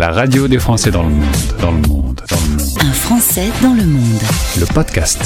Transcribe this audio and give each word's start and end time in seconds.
La 0.00 0.12
radio 0.12 0.48
des 0.48 0.58
Français 0.58 0.90
dans 0.90 1.02
le 1.02 1.10
monde, 1.10 1.26
dans 1.60 1.72
le 1.72 1.76
monde, 1.76 2.22
dans 2.30 2.36
le 2.36 2.62
monde. 2.62 2.70
Un 2.80 2.92
Français 2.92 3.48
dans 3.60 3.74
le 3.74 3.84
monde. 3.84 4.22
Le 4.58 4.64
podcast. 4.64 5.20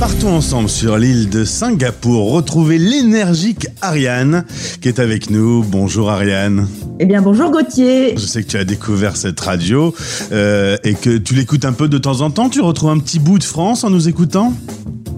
Partons 0.00 0.34
ensemble 0.34 0.68
sur 0.68 0.98
l'île 0.98 1.30
de 1.30 1.44
Singapour, 1.44 2.32
retrouver 2.32 2.78
l'énergique 2.78 3.68
Ariane 3.80 4.44
qui 4.80 4.88
est 4.88 4.98
avec 4.98 5.30
nous. 5.30 5.62
Bonjour 5.62 6.10
Ariane. 6.10 6.66
Eh 6.98 7.06
bien, 7.06 7.22
bonjour 7.22 7.52
Gauthier. 7.52 8.14
Je 8.16 8.26
sais 8.26 8.42
que 8.42 8.48
tu 8.48 8.56
as 8.56 8.64
découvert 8.64 9.16
cette 9.16 9.38
radio 9.38 9.94
euh, 10.32 10.76
et 10.82 10.94
que 10.94 11.16
tu 11.16 11.34
l'écoutes 11.34 11.64
un 11.64 11.72
peu 11.72 11.86
de 11.86 11.98
temps 11.98 12.22
en 12.22 12.32
temps. 12.32 12.48
Tu 12.48 12.60
retrouves 12.60 12.90
un 12.90 12.98
petit 12.98 13.20
bout 13.20 13.38
de 13.38 13.44
France 13.44 13.84
en 13.84 13.90
nous 13.90 14.08
écoutant? 14.08 14.52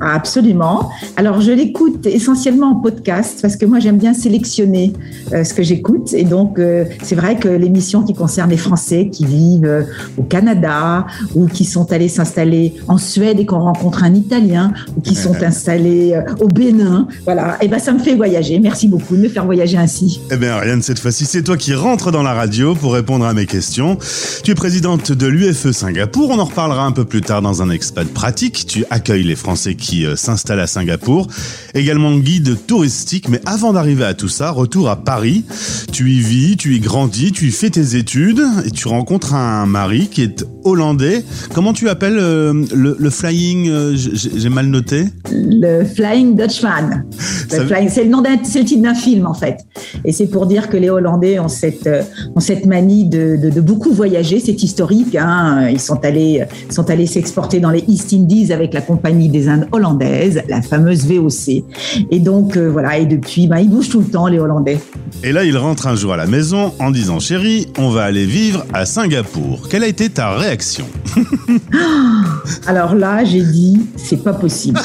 Absolument. 0.02 0.90
Alors, 1.16 1.40
je 1.40 1.52
l'écoute 1.52 2.06
essentiellement 2.06 2.72
en 2.72 2.74
podcast 2.74 3.38
parce 3.40 3.56
que 3.56 3.66
moi, 3.66 3.78
j'aime 3.78 3.98
bien 3.98 4.14
sélectionner 4.14 4.92
euh, 5.32 5.44
ce 5.44 5.54
que 5.54 5.62
j'écoute. 5.62 6.12
Et 6.12 6.24
donc, 6.24 6.58
euh, 6.58 6.84
c'est 7.02 7.14
vrai 7.14 7.36
que 7.36 7.48
l'émission 7.48 8.02
qui 8.02 8.12
concerne 8.12 8.50
les 8.50 8.56
Français 8.56 9.08
qui 9.12 9.24
vivent 9.24 9.64
euh, 9.64 9.82
au 10.18 10.24
Canada 10.24 11.06
ou 11.36 11.46
qui 11.46 11.64
sont 11.64 11.92
allés 11.92 12.08
s'installer 12.08 12.74
en 12.88 12.98
Suède 12.98 13.38
et 13.38 13.46
qu'on 13.46 13.60
rencontre 13.60 14.02
un 14.02 14.14
Italien 14.14 14.72
ou 14.96 15.00
qui 15.00 15.14
sont 15.14 15.36
installés 15.42 16.20
au 16.40 16.48
Bénin, 16.48 17.06
voilà, 17.24 17.56
et 17.60 17.66
eh 17.66 17.68
ben 17.68 17.78
ça 17.78 17.92
me 17.92 17.98
fait 17.98 18.14
voyager. 18.14 18.58
Merci 18.58 18.88
beaucoup 18.88 19.16
de 19.16 19.22
me 19.22 19.28
faire 19.28 19.44
voyager 19.44 19.76
ainsi. 19.76 20.20
Eh 20.30 20.36
bien, 20.36 20.52
Ariane, 20.52 20.82
cette 20.82 20.98
fois-ci, 20.98 21.26
c'est 21.26 21.42
toi 21.42 21.56
qui 21.56 21.74
rentres 21.74 22.10
dans 22.10 22.22
la 22.22 22.34
radio 22.34 22.74
pour 22.74 22.94
répondre 22.94 23.24
à 23.24 23.34
mes 23.34 23.46
questions. 23.46 23.96
Tu 24.42 24.50
es 24.50 24.54
présidente 24.54 25.12
de 25.12 25.26
l'UFE 25.26 25.70
Singapour. 25.70 26.30
On 26.30 26.38
en 26.38 26.44
reparlera 26.44 26.84
un 26.84 26.92
peu 26.92 27.04
plus 27.04 27.20
tard 27.20 27.42
dans 27.42 27.62
un 27.62 27.70
expat 27.70 28.08
pratique. 28.08 28.66
Tu 28.66 28.84
accueilles 28.90 29.24
les 29.24 29.36
Français 29.36 29.74
qui 29.74 29.91
euh, 30.00 30.16
s'installe 30.16 30.60
à 30.60 30.66
Singapour. 30.66 31.28
Également 31.74 32.16
guide 32.16 32.56
touristique, 32.66 33.28
mais 33.28 33.40
avant 33.46 33.72
d'arriver 33.72 34.04
à 34.04 34.14
tout 34.14 34.28
ça, 34.28 34.50
retour 34.50 34.88
à 34.88 34.96
Paris. 34.96 35.44
Tu 35.92 36.10
y 36.10 36.20
vis, 36.20 36.56
tu 36.56 36.74
y 36.74 36.80
grandis, 36.80 37.32
tu 37.32 37.46
y 37.46 37.50
fais 37.50 37.70
tes 37.70 37.96
études 37.96 38.42
et 38.64 38.70
tu 38.70 38.88
rencontres 38.88 39.34
un 39.34 39.66
mari 39.66 40.08
qui 40.08 40.22
est 40.22 40.44
hollandais. 40.64 41.24
Comment 41.54 41.72
tu 41.72 41.88
appelles 41.88 42.18
euh, 42.18 42.64
le, 42.74 43.10
flying 43.10 43.68
euh, 43.68 43.94
J'ai 43.96 44.48
mal 44.48 44.66
noté? 44.66 45.06
Le 45.30 45.84
Flying 45.84 46.36
Dutchman. 46.36 47.04
C'est 47.48 48.04
le 48.04 48.08
nom 48.08 48.22
c'est 48.42 48.60
le 48.60 48.64
titre 48.64 48.82
d'un 48.82 48.94
film 48.94 49.26
en 49.26 49.34
fait. 49.34 49.58
Et 50.04 50.12
c'est 50.12 50.26
pour 50.26 50.46
dire 50.46 50.68
que 50.68 50.76
les 50.76 50.90
Hollandais 50.90 51.38
ont 51.38 51.48
cette, 51.48 51.88
ont 52.34 52.40
cette 52.40 52.66
manie 52.66 53.04
de, 53.08 53.36
de, 53.36 53.60
beaucoup 53.60 53.92
voyager. 53.92 54.40
C'est 54.40 54.62
historique. 54.62 55.14
Hein. 55.16 55.68
Ils 55.70 55.80
sont 55.80 56.04
allés, 56.04 56.44
sont 56.70 56.88
allés 56.90 57.06
s'exporter 57.06 57.60
dans 57.60 57.70
les 57.70 57.84
East 57.88 58.12
Indies 58.12 58.52
avec 58.52 58.74
la 58.74 58.80
compagnie 58.80 59.28
des 59.28 59.48
Indes 59.48 59.68
hollandaises 59.72 59.82
hollandaise, 59.82 60.42
la 60.48 60.62
fameuse 60.62 61.06
VOC. 61.06 61.64
Et 62.10 62.18
donc, 62.20 62.56
euh, 62.56 62.68
voilà, 62.68 62.98
et 62.98 63.06
depuis, 63.06 63.46
bah, 63.46 63.60
ils 63.60 63.68
bougent 63.68 63.88
tout 63.88 64.00
le 64.00 64.06
temps, 64.06 64.26
les 64.26 64.38
Hollandais. 64.38 64.78
Et 65.22 65.32
là, 65.32 65.44
il 65.44 65.56
rentre 65.56 65.86
un 65.86 65.94
jour 65.94 66.12
à 66.12 66.16
la 66.16 66.26
maison 66.26 66.72
en 66.78 66.90
disant 66.90 67.18
Chérie, 67.18 67.68
on 67.78 67.90
va 67.90 68.04
aller 68.04 68.24
vivre 68.24 68.64
à 68.72 68.86
Singapour. 68.86 69.68
Quelle 69.68 69.84
a 69.84 69.88
été 69.88 70.08
ta 70.08 70.36
réaction? 70.36 70.84
Alors 72.66 72.94
là, 72.94 73.24
j'ai 73.24 73.42
dit 73.42 73.80
C'est 73.96 74.22
pas 74.22 74.32
possible. 74.32 74.80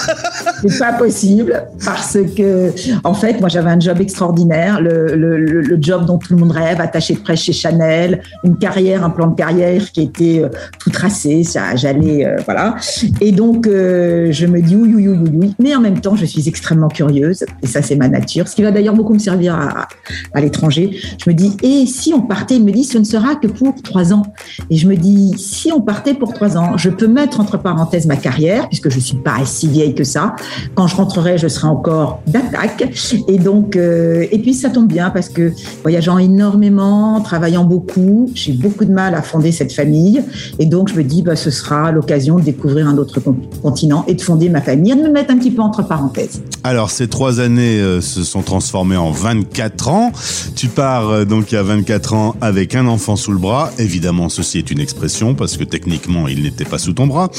C'est 0.67 0.79
pas 0.79 0.93
possible 0.93 1.65
parce 1.83 2.17
que, 2.35 2.71
en 3.03 3.13
fait, 3.13 3.39
moi, 3.39 3.49
j'avais 3.49 3.69
un 3.69 3.79
job 3.79 4.01
extraordinaire, 4.01 4.81
le, 4.81 4.96
le, 5.15 5.77
job 5.81 6.05
dont 6.05 6.17
tout 6.17 6.33
le 6.33 6.39
monde 6.39 6.51
rêve, 6.51 6.81
attaché 6.81 7.13
de 7.13 7.19
presse 7.19 7.41
chez 7.41 7.53
Chanel, 7.53 8.21
une 8.43 8.57
carrière, 8.57 9.03
un 9.03 9.09
plan 9.09 9.27
de 9.27 9.35
carrière 9.35 9.91
qui 9.91 10.01
était 10.01 10.41
euh, 10.43 10.49
tout 10.79 10.89
tracé. 10.89 11.43
Ça, 11.43 11.75
j'allais, 11.75 12.25
euh, 12.25 12.37
voilà. 12.45 12.75
Et 13.21 13.31
donc, 13.31 13.65
je 13.67 14.45
me 14.45 14.61
dis 14.61 14.75
oui, 14.75 14.93
oui, 14.95 15.07
oui, 15.07 15.29
oui, 15.33 15.55
Mais 15.59 15.75
en 15.75 15.81
même 15.81 15.99
temps, 15.99 16.15
je 16.15 16.25
suis 16.25 16.47
extrêmement 16.47 16.87
curieuse, 16.87 17.45
et 17.61 17.67
ça, 17.67 17.81
c'est 17.81 17.95
ma 17.95 18.07
nature, 18.07 18.47
ce 18.47 18.55
qui 18.55 18.63
va 18.63 18.71
d'ailleurs 18.71 18.95
beaucoup 18.95 19.13
me 19.13 19.19
servir 19.19 19.55
à, 19.55 19.87
à 20.33 20.41
l'étranger. 20.41 20.99
Je 21.23 21.29
me 21.29 21.35
dis, 21.35 21.55
et 21.63 21.85
si 21.85 22.13
on 22.13 22.21
partait 22.21 22.55
Il 22.55 22.65
me 22.65 22.71
dit, 22.71 22.83
ce 22.83 22.97
ne 22.97 23.03
sera 23.03 23.35
que 23.35 23.47
pour 23.47 23.75
trois 23.81 24.13
ans. 24.13 24.23
Et 24.69 24.77
je 24.77 24.87
me 24.87 24.95
dis, 24.95 25.33
si 25.37 25.71
on 25.71 25.81
partait 25.81 26.13
pour 26.13 26.33
trois 26.33 26.57
ans, 26.57 26.77
je 26.77 26.89
peux 26.89 27.07
mettre 27.07 27.39
entre 27.39 27.57
parenthèses 27.57 28.05
ma 28.05 28.15
carrière, 28.15 28.67
puisque 28.67 28.89
je 28.89 28.99
suis 28.99 29.17
pas 29.17 29.45
si 29.45 29.67
vieille 29.67 29.95
que 29.95 30.03
ça. 30.03 30.35
Quand 30.75 30.87
je 30.87 30.95
rentrerai, 30.95 31.37
je 31.37 31.47
serai 31.47 31.67
encore 31.67 32.21
d'attaque. 32.27 32.91
Et 33.27 33.37
donc, 33.37 33.75
euh, 33.75 34.25
et 34.31 34.39
puis 34.39 34.53
ça 34.53 34.69
tombe 34.69 34.86
bien 34.87 35.09
parce 35.09 35.29
que 35.29 35.51
voyageant 35.83 36.17
énormément, 36.17 37.21
travaillant 37.21 37.63
beaucoup, 37.63 38.29
j'ai 38.33 38.53
beaucoup 38.53 38.85
de 38.85 38.91
mal 38.91 39.13
à 39.13 39.21
fonder 39.21 39.51
cette 39.51 39.71
famille. 39.71 40.23
Et 40.59 40.65
donc, 40.65 40.89
je 40.89 40.95
me 40.95 41.03
dis, 41.03 41.21
bah, 41.21 41.35
ce 41.35 41.51
sera 41.51 41.91
l'occasion 41.91 42.37
de 42.37 42.43
découvrir 42.43 42.87
un 42.87 42.97
autre 42.97 43.21
continent 43.61 44.03
et 44.07 44.15
de 44.15 44.21
fonder 44.21 44.49
ma 44.49 44.61
famille 44.61 44.95
de 44.95 45.01
me 45.01 45.11
mettre 45.11 45.31
un 45.31 45.37
petit 45.37 45.51
peu 45.51 45.61
entre 45.61 45.87
parenthèses. 45.87 46.41
Alors, 46.67 46.91
ces 46.91 47.07
trois 47.07 47.39
années 47.39 47.79
euh, 47.79 48.01
se 48.01 48.25
sont 48.25 48.41
transformées 48.41 48.97
en 48.97 49.09
24 49.09 49.87
ans. 49.87 50.11
Tu 50.53 50.67
pars 50.67 51.09
euh, 51.09 51.23
donc 51.23 51.53
a 51.53 51.63
24 51.63 52.13
ans 52.13 52.35
avec 52.41 52.75
un 52.75 52.87
enfant 52.87 53.15
sous 53.15 53.31
le 53.31 53.37
bras. 53.37 53.71
Évidemment, 53.79 54.27
ceci 54.27 54.57
est 54.57 54.69
une 54.69 54.81
expression 54.81 55.33
parce 55.33 55.55
que 55.55 55.63
techniquement, 55.63 56.27
il 56.27 56.43
n'était 56.43 56.65
pas 56.65 56.77
sous 56.77 56.91
ton 56.91 57.07
bras. 57.07 57.29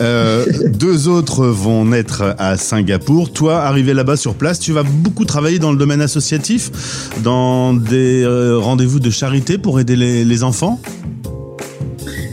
Euh, 0.00 0.46
deux 0.72 1.06
autres 1.06 1.44
vont 1.48 1.84
naître 1.84 2.34
à 2.38 2.56
Singapour. 2.56 3.30
Toi, 3.30 3.58
arrivé 3.58 3.92
là-bas 3.92 4.16
sur 4.16 4.32
place, 4.32 4.58
tu 4.58 4.72
vas 4.72 4.84
beaucoup 4.84 5.26
travailler 5.26 5.58
dans 5.58 5.70
le 5.70 5.76
domaine 5.76 6.00
associatif, 6.00 7.10
dans 7.22 7.74
des 7.74 8.24
rendez-vous 8.58 9.00
de 9.00 9.10
charité 9.10 9.58
pour 9.58 9.80
aider 9.80 9.96
les, 9.96 10.24
les 10.24 10.42
enfants? 10.42 10.80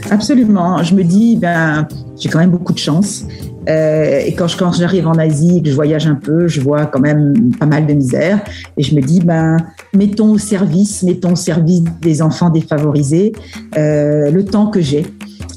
Absolument. 0.10 0.82
Je 0.84 0.96
me 0.96 1.04
dis, 1.04 1.36
ben, 1.36 1.86
j'ai 2.18 2.30
quand 2.30 2.40
même 2.40 2.52
beaucoup 2.52 2.72
de 2.72 2.80
chance. 2.80 3.26
Euh, 3.70 4.20
et 4.26 4.34
quand, 4.34 4.48
quand 4.58 4.72
j'arrive 4.74 5.08
en 5.08 5.14
Asie, 5.14 5.62
que 5.64 5.70
je 5.70 5.76
voyage 5.76 6.08
un 6.08 6.16
peu, 6.16 6.48
je 6.48 6.62
vois 6.62 6.86
quand 6.86 7.00
même 7.00 7.52
pas 7.60 7.66
mal 7.66 7.86
de 7.86 7.94
misère. 7.94 8.42
Et 8.78 8.84
je 8.84 8.96
me 8.96 9.02
dis, 9.02 9.20
ben, 9.20 9.58
mettons 9.94 10.32
au 10.32 10.38
service, 10.38 11.04
mettons 11.04 11.34
au 11.34 11.36
service 11.36 11.84
des 12.02 12.22
enfants 12.22 12.50
défavorisés 12.50 13.34
euh, 13.78 14.30
le 14.32 14.46
temps 14.46 14.68
que 14.68 14.82
j'ai. 14.82 15.06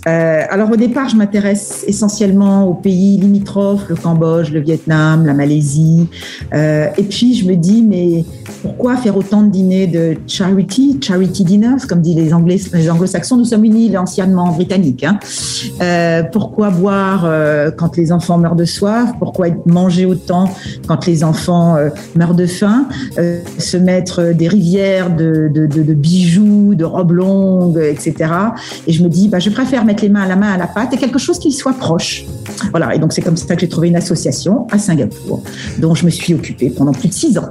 Euh, 0.08 0.42
alors 0.48 0.70
au 0.70 0.76
départ, 0.76 1.08
je 1.08 1.16
m'intéresse 1.16 1.84
essentiellement 1.86 2.66
aux 2.66 2.74
pays 2.74 3.18
limitrophes, 3.18 3.88
le 3.88 3.94
Cambodge, 3.94 4.50
le 4.50 4.60
Vietnam, 4.60 5.26
la 5.26 5.34
Malaisie. 5.34 6.08
Euh, 6.54 6.86
et 6.96 7.02
puis 7.02 7.34
je 7.34 7.46
me 7.46 7.54
dis, 7.56 7.82
mais 7.82 8.24
pourquoi 8.62 8.96
faire 8.96 9.16
autant 9.16 9.42
de 9.42 9.50
dîners 9.50 9.86
de 9.86 10.16
charity, 10.26 10.98
charity 11.00 11.44
dinners, 11.44 11.86
comme 11.88 12.00
disent 12.00 12.16
les 12.16 12.32
Anglais, 12.32 12.58
les 12.72 12.90
Anglo-Saxons? 12.90 13.36
Nous 13.36 13.44
sommes 13.44 13.64
une 13.64 13.76
île 13.76 13.98
anciennement 13.98 14.52
britannique. 14.52 15.04
Hein. 15.04 15.18
Euh, 15.82 16.22
pourquoi 16.32 16.70
boire 16.70 17.28
quand 17.76 17.96
les 17.96 18.12
enfants 18.12 18.38
meurent 18.38 18.56
de 18.56 18.64
soif? 18.64 19.10
Pourquoi 19.18 19.48
manger 19.66 20.06
autant 20.06 20.48
quand 20.86 21.06
les 21.06 21.24
enfants 21.24 21.76
meurent 22.16 22.34
de 22.34 22.46
faim? 22.46 22.86
Se 23.58 23.76
mettre 23.76 24.32
des 24.32 24.48
rivières 24.48 25.14
de, 25.14 25.50
de, 25.52 25.94
bijoux, 25.94 26.74
de 26.74 26.84
robes 26.84 27.12
longues, 27.12 27.78
etc. 27.78 28.32
Et 28.86 28.92
je 28.92 29.02
me 29.02 29.08
dis, 29.08 29.28
bah, 29.28 29.38
je 29.38 29.50
préfère 29.50 29.84
mettre 29.84 29.97
les 30.00 30.08
mains 30.08 30.22
à 30.22 30.26
la 30.26 30.36
main 30.36 30.52
à 30.52 30.56
la 30.56 30.66
pâte 30.66 30.92
et 30.94 30.96
quelque 30.96 31.18
chose 31.18 31.38
qui 31.38 31.52
soit 31.52 31.74
proche. 31.74 32.24
Voilà. 32.70 32.94
Et 32.94 32.98
donc 32.98 33.12
c'est 33.12 33.22
comme 33.22 33.36
ça 33.36 33.54
que 33.54 33.60
j'ai 33.60 33.68
trouvé 33.68 33.88
une 33.88 33.96
association 33.96 34.66
à 34.70 34.78
Singapour, 34.78 35.42
dont 35.78 35.94
je 35.94 36.04
me 36.04 36.10
suis 36.10 36.34
occupée 36.34 36.70
pendant 36.70 36.92
plus 36.92 37.08
de 37.08 37.14
six 37.14 37.38
ans. 37.38 37.50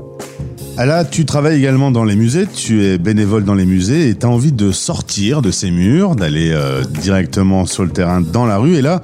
Là, 0.86 1.06
tu 1.06 1.26
travailles 1.26 1.58
également 1.58 1.90
dans 1.90 2.04
les 2.04 2.16
musées, 2.16 2.46
tu 2.46 2.86
es 2.86 3.00
bénévole 3.00 3.44
dans 3.44 3.56
les 3.56 3.66
musées 3.66 4.10
et 4.10 4.16
tu 4.16 4.28
as 4.28 4.30
envie 4.30 4.52
de 4.52 4.72
sortir 4.72 5.42
de 5.42 5.50
ces 5.50 5.72
murs, 5.72 6.16
d'aller 6.16 6.52
euh, 6.54 6.84
directement 6.84 7.66
sur 7.66 7.84
le 7.84 7.90
terrain 7.90 8.22
dans 8.22 8.46
la 8.46 8.60
rue. 8.60 8.76
Et 8.76 8.84
là, 8.84 9.02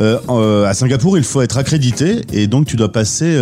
euh, 0.00 0.18
euh, 0.28 0.66
à 0.66 0.74
Singapour, 0.74 1.16
il 1.16 1.24
faut 1.24 1.40
être 1.40 1.56
accrédité 1.56 2.20
et 2.34 2.46
donc 2.46 2.66
tu 2.66 2.76
dois 2.76 2.92
passer 2.92 3.38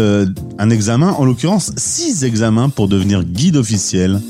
un 0.58 0.70
examen, 0.70 1.10
en 1.10 1.24
l'occurrence 1.24 1.72
six 1.76 2.22
examens 2.22 2.68
pour 2.68 2.86
devenir 2.86 3.24
guide 3.24 3.56
officiel. 3.56 4.20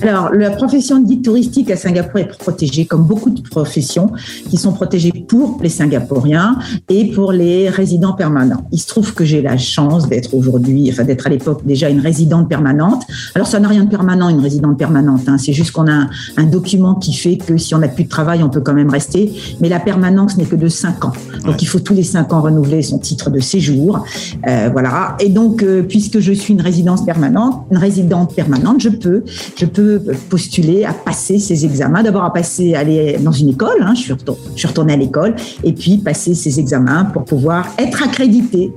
Alors, 0.00 0.30
la 0.32 0.50
profession 0.50 1.00
de 1.00 1.06
guide 1.06 1.24
touristique 1.24 1.70
à 1.72 1.76
Singapour 1.76 2.20
est 2.20 2.38
protégée, 2.38 2.86
comme 2.86 3.04
beaucoup 3.04 3.30
de 3.30 3.40
professions 3.40 4.12
qui 4.48 4.56
sont 4.56 4.72
protégées 4.72 5.12
pour 5.26 5.58
les 5.60 5.68
Singapouriens 5.68 6.56
et 6.88 7.10
pour 7.10 7.32
les 7.32 7.68
résidents 7.68 8.12
permanents. 8.12 8.68
Il 8.70 8.78
se 8.78 8.86
trouve 8.86 9.12
que 9.12 9.24
j'ai 9.24 9.42
la 9.42 9.58
chance 9.58 10.08
d'être 10.08 10.34
aujourd'hui, 10.34 10.88
enfin 10.92 11.02
d'être 11.02 11.26
à 11.26 11.30
l'époque 11.30 11.62
déjà 11.66 11.88
une 11.88 11.98
résidente 11.98 12.48
permanente. 12.48 13.02
Alors, 13.34 13.48
ça 13.48 13.58
n'a 13.58 13.66
rien 13.66 13.84
de 13.84 13.90
permanent, 13.90 14.28
une 14.28 14.40
résidente 14.40 14.78
permanente. 14.78 15.22
Hein. 15.26 15.36
C'est 15.36 15.52
juste 15.52 15.72
qu'on 15.72 15.88
a 15.90 16.06
un, 16.36 16.44
document 16.44 16.94
qui 16.94 17.12
fait 17.12 17.36
que 17.36 17.56
si 17.58 17.74
on 17.74 17.78
n'a 17.78 17.88
plus 17.88 18.04
de 18.04 18.08
travail, 18.08 18.42
on 18.42 18.48
peut 18.48 18.60
quand 18.60 18.74
même 18.74 18.90
rester. 18.90 19.32
Mais 19.60 19.68
la 19.68 19.80
permanence 19.80 20.38
n'est 20.38 20.46
que 20.46 20.56
de 20.56 20.68
5 20.68 21.04
ans. 21.06 21.12
Donc, 21.44 21.60
il 21.60 21.66
faut 21.66 21.80
tous 21.80 21.94
les 21.94 22.04
5 22.04 22.32
ans 22.32 22.40
renouveler 22.40 22.82
son 22.82 22.98
titre 22.98 23.30
de 23.30 23.40
séjour. 23.40 24.04
Euh, 24.46 24.70
voilà. 24.72 25.16
Et 25.18 25.28
donc, 25.28 25.62
euh, 25.62 25.82
puisque 25.82 26.20
je 26.20 26.32
suis 26.32 26.54
une 26.54 26.62
résidence 26.62 27.04
permanente, 27.04 27.66
une 27.72 27.78
résidente 27.78 28.34
permanente, 28.34 28.80
je 28.80 28.90
peux, 28.90 29.24
je 29.56 29.66
peux 29.66 29.87
postuler 30.28 30.84
à 30.84 30.92
passer 30.92 31.38
ces 31.38 31.64
examens. 31.64 32.02
D'abord 32.02 32.24
à 32.24 32.32
passer, 32.32 32.74
aller 32.74 33.18
dans 33.20 33.32
une 33.32 33.48
école, 33.50 33.80
hein, 33.80 33.94
je, 33.94 34.02
suis 34.02 34.66
retournée, 34.66 34.92
à 34.92 34.96
l'école, 34.96 35.34
et 35.64 35.72
puis 35.72 35.98
passer 35.98 36.34
ces 36.34 36.60
examens 36.60 37.04
pour 37.06 37.24
pouvoir 37.24 37.66
être 37.78 38.02
accréditée. 38.02 38.72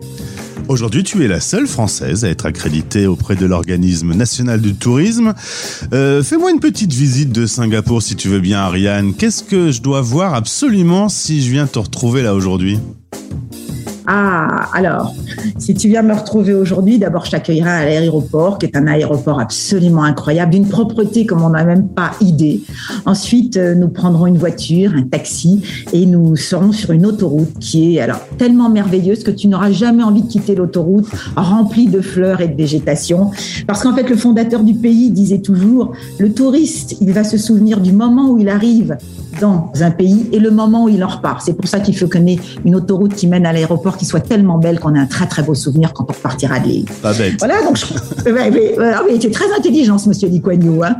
Aujourd'hui, 0.67 1.03
tu 1.03 1.23
es 1.23 1.27
la 1.27 1.41
seule 1.41 1.67
Française 1.67 2.23
à 2.23 2.29
être 2.29 2.45
accréditée 2.45 3.07
auprès 3.07 3.35
de 3.35 3.45
l'organisme 3.45 4.13
national 4.13 4.61
du 4.61 4.75
tourisme. 4.75 5.33
Euh, 5.93 6.23
fais-moi 6.23 6.51
une 6.51 6.59
petite 6.59 6.93
visite 6.93 7.31
de 7.31 7.45
Singapour, 7.45 8.01
si 8.01 8.15
tu 8.15 8.29
veux 8.29 8.39
bien, 8.39 8.59
Ariane. 8.59 9.13
Qu'est-ce 9.13 9.43
que 9.43 9.71
je 9.71 9.81
dois 9.81 10.01
voir 10.01 10.33
absolument 10.33 11.09
si 11.09 11.41
je 11.41 11.51
viens 11.51 11.67
te 11.67 11.79
retrouver 11.79 12.21
là 12.21 12.33
aujourd'hui? 12.33 12.79
Ah, 14.07 14.69
alors, 14.73 15.13
si 15.57 15.73
tu 15.73 15.87
viens 15.87 16.01
me 16.01 16.13
retrouver 16.13 16.53
aujourd'hui, 16.53 16.97
d'abord 16.97 17.25
je 17.25 17.31
t'accueillerai 17.31 17.69
à 17.69 17.85
l'aéroport, 17.85 18.57
qui 18.57 18.65
est 18.65 18.75
un 18.75 18.87
aéroport 18.87 19.39
absolument 19.39 20.03
incroyable, 20.03 20.53
d'une 20.53 20.67
propreté 20.67 21.25
comme 21.25 21.43
on 21.43 21.49
n'a 21.49 21.63
même 21.63 21.87
pas 21.87 22.11
idée. 22.19 22.61
Ensuite, 23.05 23.57
euh, 23.57 23.75
nous 23.75 23.89
prendrons 23.89 24.25
une 24.25 24.37
voiture, 24.37 24.93
un 24.95 25.03
taxi, 25.03 25.61
et 25.93 26.05
nous 26.05 26.35
serons 26.35 26.71
sur 26.71 26.91
une 26.91 27.05
autoroute 27.05 27.59
qui 27.59 27.95
est 27.95 28.01
alors 28.01 28.21
tellement 28.37 28.69
merveilleuse 28.69 29.23
que 29.23 29.31
tu 29.31 29.47
n'auras 29.47 29.71
jamais 29.71 30.03
envie 30.03 30.23
de 30.23 30.27
quitter 30.27 30.55
l'autoroute 30.55 31.07
remplie 31.35 31.87
de 31.87 32.01
fleurs 32.01 32.41
et 32.41 32.47
de 32.47 32.55
végétation. 32.55 33.31
Parce 33.67 33.83
qu'en 33.83 33.95
fait, 33.95 34.09
le 34.09 34.15
fondateur 34.15 34.63
du 34.63 34.73
pays 34.73 35.11
disait 35.11 35.41
toujours, 35.41 35.93
le 36.17 36.33
touriste, 36.33 36.97
il 37.01 37.11
va 37.11 37.23
se 37.23 37.37
souvenir 37.37 37.79
du 37.81 37.91
moment 37.91 38.31
où 38.31 38.39
il 38.39 38.49
arrive 38.49 38.97
dans 39.39 39.71
un 39.79 39.91
pays 39.91 40.27
et 40.31 40.39
le 40.39 40.51
moment 40.51 40.85
où 40.85 40.89
il 40.89 41.03
en 41.03 41.07
repart. 41.07 41.41
C'est 41.43 41.53
pour 41.53 41.67
ça 41.67 41.79
qu'il 41.79 41.95
faut 41.95 42.07
ait 42.13 42.39
une 42.65 42.75
autoroute 42.75 43.15
qui 43.15 43.27
mène 43.27 43.45
à 43.45 43.53
l'aéroport 43.53 43.97
qui 44.01 44.07
soit 44.07 44.19
tellement 44.19 44.57
belle 44.57 44.79
qu'on 44.79 44.95
ait 44.95 44.99
un 44.99 45.05
très 45.05 45.27
très 45.27 45.43
beau 45.43 45.53
souvenir 45.53 45.93
quand 45.93 46.05
on 46.09 46.13
repartira 46.13 46.59
de 46.59 46.67
l'île. 46.67 46.85
Pas 47.03 47.13
bête. 47.13 47.35
Voilà, 47.37 47.61
donc 47.61 47.77
je... 47.77 47.85
ah 48.81 49.03
oui, 49.07 49.19
c'est 49.21 49.29
très 49.29 49.53
intelligent 49.55 49.99
ce 49.99 50.09
monsieur 50.09 50.27
Dicoignou. 50.27 50.83
Hein. 50.83 50.95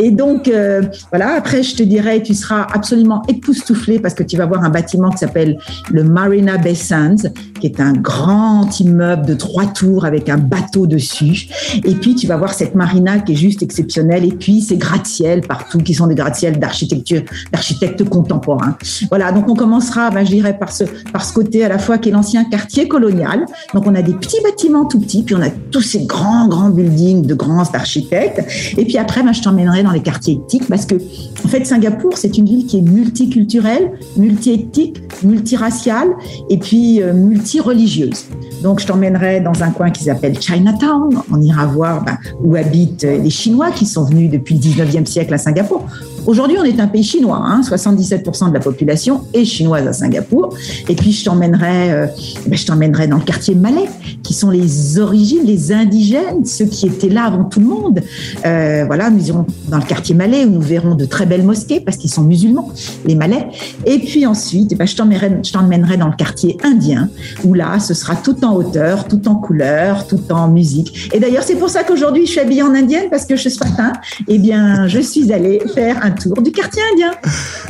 Et 0.00 0.10
donc, 0.10 0.48
euh, 0.48 0.82
voilà, 1.12 1.34
après 1.36 1.62
je 1.62 1.76
te 1.76 1.84
dirais, 1.84 2.24
tu 2.24 2.34
seras 2.34 2.66
absolument 2.74 3.22
époustouflé 3.28 4.00
parce 4.00 4.14
que 4.14 4.24
tu 4.24 4.36
vas 4.36 4.46
voir 4.46 4.64
un 4.64 4.68
bâtiment 4.68 5.10
qui 5.10 5.18
s'appelle 5.18 5.58
le 5.92 6.02
Marina 6.02 6.58
Bay 6.58 6.74
Sands, 6.74 7.30
qui 7.60 7.66
est 7.66 7.80
un 7.80 7.92
grand 7.92 8.80
immeuble 8.80 9.26
de 9.26 9.34
trois 9.34 9.66
tours 9.66 10.04
avec 10.04 10.28
un 10.28 10.38
bateau 10.38 10.86
dessus. 10.86 11.48
Et 11.84 11.94
puis 11.94 12.14
tu 12.14 12.26
vas 12.26 12.36
voir 12.36 12.54
cette 12.54 12.74
marina 12.74 13.18
qui 13.20 13.32
est 13.32 13.36
juste 13.36 13.62
exceptionnelle. 13.62 14.24
Et 14.24 14.32
puis 14.32 14.60
ces 14.60 14.76
gratte-ciel 14.76 15.42
partout 15.42 15.78
qui 15.78 15.94
sont 15.94 16.06
des 16.06 16.14
gratte-ciel 16.14 16.58
d'architecture, 16.58 17.22
d'architecture 17.52 18.08
contemporain. 18.08 18.76
Voilà, 19.08 19.32
donc 19.32 19.48
on 19.48 19.54
commencera, 19.54 20.10
ben, 20.10 20.24
je 20.24 20.30
dirais, 20.30 20.58
par 20.58 20.72
ce, 20.72 20.84
par 21.12 21.24
ce 21.24 21.32
côté 21.32 21.64
à 21.64 21.68
la 21.68 21.78
fois 21.78 21.98
qui 21.98 22.08
est 22.08 22.12
l'ancien 22.12 22.44
quartier 22.44 22.88
colonial. 22.88 23.44
Donc 23.74 23.86
on 23.86 23.94
a 23.94 24.02
des 24.02 24.14
petits 24.14 24.40
bâtiments 24.42 24.86
tout 24.86 25.00
petits, 25.00 25.22
puis 25.22 25.34
on 25.34 25.42
a 25.42 25.50
tous 25.50 25.82
ces 25.82 26.06
grands, 26.06 26.48
grands 26.48 26.70
buildings 26.70 27.26
de 27.26 27.34
grands 27.34 27.70
architectes. 27.72 28.42
Et 28.76 28.84
puis 28.84 28.98
après, 28.98 29.22
ben, 29.22 29.32
je 29.32 29.42
t'emmènerai 29.42 29.82
dans 29.82 29.92
les 29.92 30.02
quartiers 30.02 30.40
éthiques 30.44 30.68
parce 30.68 30.86
que, 30.86 30.96
en 30.96 31.48
fait, 31.48 31.64
Singapour, 31.64 32.16
c'est 32.16 32.38
une 32.38 32.46
ville 32.46 32.66
qui 32.66 32.78
est 32.78 32.82
multiculturelle, 32.82 33.92
multi-éthique, 34.16 35.02
multiraciale 35.22 36.08
et 36.48 36.58
puis 36.58 37.02
euh, 37.02 37.12
multi-religieuse. 37.50 38.26
Donc, 38.62 38.80
je 38.80 38.86
t'emmènerai 38.86 39.40
dans 39.40 39.62
un 39.62 39.70
coin 39.70 39.90
qui 39.90 40.04
s'appelle 40.04 40.40
Chinatown. 40.40 41.22
On 41.32 41.40
ira 41.40 41.66
voir 41.66 42.04
ben, 42.04 42.18
où 42.42 42.54
habitent 42.56 43.02
les 43.02 43.30
Chinois 43.30 43.70
qui 43.70 43.86
sont 43.86 44.04
venus 44.04 44.30
depuis 44.30 44.54
le 44.54 44.60
19e 44.60 45.06
siècle 45.06 45.34
à 45.34 45.38
Singapour. 45.38 45.86
Aujourd'hui, 46.26 46.56
on 46.60 46.64
est 46.64 46.80
un 46.80 46.86
pays 46.86 47.02
chinois. 47.02 47.40
Hein, 47.42 47.62
77% 47.62 48.48
de 48.48 48.54
la 48.54 48.60
population 48.60 49.22
est 49.32 49.44
chinoise 49.44 49.86
à 49.86 49.92
Singapour. 49.92 50.54
Et 50.88 50.94
puis, 50.94 51.12
je 51.12 51.24
t'emmènerai, 51.24 51.92
euh, 51.92 52.06
ben, 52.46 52.56
je 52.56 52.66
t'emmènerai 52.66 53.06
dans 53.06 53.16
le 53.16 53.22
quartier 53.22 53.54
malais, 53.54 53.88
qui 54.22 54.34
sont 54.34 54.50
les 54.50 54.98
origines, 54.98 55.44
les 55.44 55.72
indigènes, 55.72 56.44
ceux 56.44 56.66
qui 56.66 56.86
étaient 56.86 57.08
là 57.08 57.24
avant 57.24 57.44
tout 57.44 57.60
le 57.60 57.66
monde. 57.66 58.00
Euh, 58.44 58.84
voilà, 58.86 59.10
nous 59.10 59.28
irons 59.28 59.46
dans 59.68 59.78
le 59.78 59.84
quartier 59.84 60.14
malais 60.14 60.44
où 60.44 60.50
nous 60.50 60.60
verrons 60.60 60.94
de 60.94 61.04
très 61.04 61.26
belles 61.26 61.44
mosquées 61.44 61.80
parce 61.80 61.96
qu'ils 61.96 62.10
sont 62.10 62.22
musulmans, 62.22 62.70
les 63.06 63.14
malais. 63.14 63.48
Et 63.86 63.98
puis 63.98 64.26
ensuite, 64.26 64.76
ben, 64.76 64.86
je 64.86 64.96
t'emmènerai, 64.96 65.38
je 65.42 65.52
t'emmènerai 65.52 65.96
dans 65.96 66.08
le 66.08 66.16
quartier 66.16 66.56
indien, 66.62 67.08
où 67.44 67.54
là, 67.54 67.78
ce 67.80 67.94
sera 67.94 68.14
tout 68.16 68.44
en 68.44 68.54
hauteur, 68.54 69.08
tout 69.08 69.26
en 69.28 69.36
couleur, 69.36 70.06
tout 70.06 70.20
en 70.30 70.48
musique. 70.48 71.10
Et 71.12 71.20
d'ailleurs, 71.20 71.42
c'est 71.42 71.56
pour 71.56 71.70
ça 71.70 71.82
qu'aujourd'hui, 71.82 72.26
je 72.26 72.32
suis 72.32 72.40
habillée 72.40 72.62
en 72.62 72.74
indienne 72.74 73.08
parce 73.10 73.24
que 73.24 73.36
ce 73.36 73.48
matin, 73.64 73.92
eh 74.28 74.38
bien, 74.38 74.86
je 74.86 75.00
suis 75.00 75.32
allée 75.32 75.60
faire 75.74 75.98
un 76.02 76.09
tour 76.10 76.40
du 76.42 76.52
quartier 76.52 76.82
indien. 76.92 77.12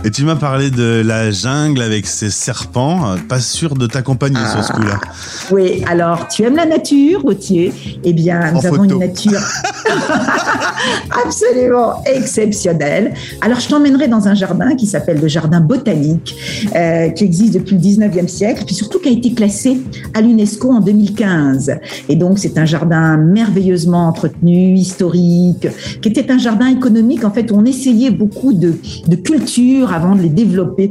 Et 0.05 0.11
tu 0.11 0.25
m'as 0.25 0.37
parlé 0.37 0.71
de 0.71 1.03
la 1.05 1.31
jungle 1.31 1.83
avec 1.83 2.07
ses 2.07 2.31
serpents. 2.31 3.17
Pas 3.29 3.41
sûr 3.41 3.75
de 3.75 3.87
t'accompagner 3.87 4.41
sur 4.51 4.65
ce 4.65 4.73
coup-là. 4.73 4.99
Ah. 5.03 5.09
Oui, 5.51 5.83
alors 5.89 6.29
tu 6.29 6.43
aimes 6.43 6.57
la 6.57 6.67
nature, 6.67 7.23
Gauthier 7.23 7.73
Eh 8.05 8.13
bien, 8.13 8.53
nous 8.53 8.67
avons 8.67 8.85
une 8.85 8.99
nature 8.99 9.41
absolument 11.25 12.03
exceptionnelle. 12.05 13.15
Alors, 13.41 13.61
je 13.61 13.69
t'emmènerai 13.69 14.09
dans 14.09 14.29
un 14.29 14.35
jardin 14.35 14.75
qui 14.77 14.87
s'appelle 14.87 15.21
le 15.21 15.29
jardin 15.29 15.61
botanique, 15.61 16.37
euh, 16.75 17.09
qui 17.11 17.25
existe 17.25 17.55
depuis 17.55 17.77
le 17.77 17.81
19e 17.81 18.29
siècle, 18.29 18.65
puis 18.65 18.75
surtout 18.75 18.99
qui 18.99 19.09
a 19.09 19.13
été 19.13 19.33
classé 19.35 19.81
à 20.15 20.21
l'UNESCO 20.21 20.71
en 20.71 20.81
2015. 20.81 21.73
Et 22.09 22.17
donc, 22.17 22.39
c'est 22.39 22.59
un 22.59 22.65
jardin 22.65 23.17
merveilleusement 23.17 24.09
entretenu, 24.09 24.75
historique, 24.75 25.67
qui 26.01 26.09
était 26.09 26.31
un 26.31 26.39
jardin 26.39 26.69
économique, 26.69 27.25
en 27.25 27.31
fait, 27.31 27.51
où 27.51 27.57
on 27.57 27.65
essayait 27.65 28.11
beaucoup 28.11 28.30
de, 28.53 29.17
culture 29.17 29.93
avant 29.93 30.15
de 30.15 30.23
les 30.23 30.29
développer 30.29 30.91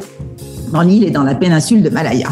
dans 0.71 0.81
l'île 0.81 1.03
et 1.03 1.11
dans 1.11 1.23
la 1.23 1.35
péninsule 1.35 1.81
de 1.81 1.89
Malaya. 1.89 2.29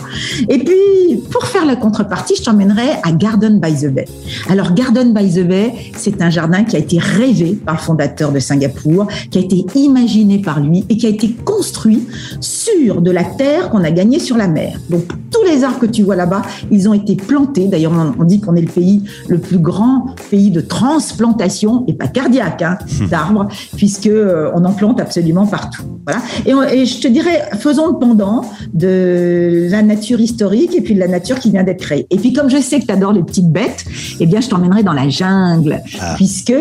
Et 0.49 0.59
puis, 0.59 1.17
pour 1.31 1.45
faire 1.45 1.65
la 1.65 1.75
contrepartie, 1.75 2.35
je 2.37 2.43
t'emmènerai 2.43 2.89
à 3.03 3.11
Garden 3.11 3.59
by 3.59 3.73
the 3.73 3.87
Bay. 3.87 4.05
Alors, 4.49 4.73
Garden 4.73 5.13
by 5.13 5.29
the 5.29 5.47
Bay, 5.47 5.73
c'est 5.95 6.21
un 6.21 6.29
jardin 6.29 6.63
qui 6.63 6.75
a 6.75 6.79
été 6.79 6.99
rêvé 6.99 7.57
par 7.65 7.75
le 7.75 7.81
fondateur 7.81 8.31
de 8.31 8.39
Singapour, 8.39 9.07
qui 9.31 9.37
a 9.37 9.41
été 9.41 9.65
imaginé 9.75 10.39
par 10.39 10.59
lui 10.59 10.85
et 10.89 10.97
qui 10.97 11.05
a 11.05 11.09
été 11.09 11.31
construit 11.45 12.07
sur 12.39 13.01
de 13.01 13.11
la 13.11 13.23
terre 13.23 13.69
qu'on 13.69 13.83
a 13.83 13.91
gagnée 13.91 14.19
sur 14.19 14.37
la 14.37 14.47
mer. 14.47 14.79
Donc, 14.89 15.03
tous 15.31 15.43
les 15.43 15.63
arbres 15.63 15.79
que 15.79 15.85
tu 15.85 16.03
vois 16.03 16.15
là-bas, 16.15 16.41
ils 16.71 16.87
ont 16.87 16.93
été 16.93 17.15
plantés. 17.15 17.67
D'ailleurs, 17.67 17.93
on 18.17 18.23
dit 18.23 18.39
qu'on 18.39 18.55
est 18.55 18.61
le 18.61 18.71
pays 18.71 19.03
le 19.27 19.37
plus 19.37 19.59
grand 19.59 20.15
pays 20.29 20.51
de 20.51 20.61
transplantation, 20.61 21.83
et 21.87 21.93
pas 21.93 22.07
cardiaque, 22.07 22.61
hein, 22.61 22.77
d'arbres, 23.09 23.47
puisque 23.75 24.07
euh, 24.07 24.51
on 24.55 24.63
en 24.65 24.71
plante 24.71 24.99
absolument 24.99 25.45
partout. 25.45 25.83
Voilà. 26.05 26.21
Et, 26.45 26.79
et 26.79 26.85
je 26.85 26.99
te 26.99 27.07
dirais, 27.07 27.49
faisons 27.59 27.87
le 27.87 27.93
pendant 27.99 28.26
de 28.73 29.67
la 29.69 29.81
nature 29.81 30.19
historique 30.19 30.75
et 30.75 30.81
puis 30.81 30.93
de 30.93 30.99
la 30.99 31.07
nature 31.07 31.39
qui 31.39 31.51
vient 31.51 31.63
d'être 31.63 31.81
créée. 31.81 32.07
Et 32.09 32.17
puis 32.17 32.33
comme 32.33 32.49
je 32.49 32.57
sais 32.57 32.79
que 32.79 32.85
tu 32.85 32.91
adores 32.91 33.13
les 33.13 33.23
petites 33.23 33.51
bêtes, 33.51 33.85
eh 34.19 34.25
bien 34.25 34.41
je 34.41 34.49
t'emmènerai 34.49 34.83
dans 34.83 34.93
la 34.93 35.09
jungle, 35.09 35.81
ah. 35.99 36.13
puisque, 36.15 36.53